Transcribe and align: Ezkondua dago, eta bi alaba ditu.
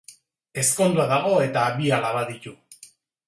Ezkondua 0.61 1.05
dago, 1.11 1.35
eta 1.49 1.67
bi 1.81 1.93
alaba 1.99 2.25
ditu. 2.33 2.55